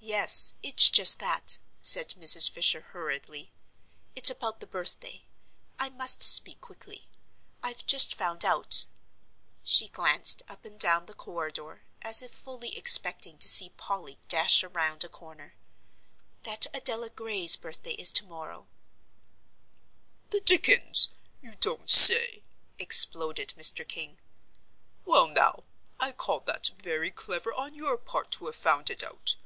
"Yes, 0.00 0.54
it's 0.62 0.88
just 0.88 1.18
that," 1.18 1.58
said 1.82 2.10
Mrs. 2.10 2.48
Fisher, 2.48 2.80
hurriedly; 2.80 3.52
"it's 4.14 4.30
about 4.30 4.60
the 4.60 4.66
birthday 4.66 5.24
I 5.78 5.90
must 5.90 6.22
speak 6.22 6.60
quickly 6.62 7.08
I've 7.62 7.84
just 7.84 8.14
found 8.14 8.42
out," 8.44 8.86
she 9.64 9.88
glanced 9.88 10.44
up 10.48 10.64
and 10.64 10.78
down 10.78 11.06
the 11.06 11.14
corridor 11.14 11.82
as 12.00 12.22
if 12.22 12.30
fully 12.30 12.76
expecting 12.76 13.36
to 13.38 13.48
see 13.48 13.68
Polly 13.70 14.18
dash 14.28 14.64
around 14.64 15.04
a 15.04 15.10
corner, 15.10 15.54
"that 16.44 16.66
Adela 16.72 17.10
Gray's 17.10 17.56
birthday 17.56 17.92
is 17.94 18.10
to 18.12 18.24
morrow" 18.24 18.66
"The 20.30 20.40
dickens! 20.40 21.10
You 21.42 21.54
don't 21.56 21.90
say 21.90 22.36
so!" 22.36 22.42
exploded 22.78 23.52
Mr. 23.58 23.86
King. 23.86 24.18
"Well, 25.04 25.26
now, 25.28 25.64
I 26.00 26.12
call 26.12 26.40
that 26.40 26.70
very 26.78 27.10
clever 27.10 27.52
on 27.52 27.74
your 27.74 27.98
part 27.98 28.30
to 28.32 28.46
have 28.46 28.56
found 28.56 28.88
it 28.90 29.02
out. 29.02 29.36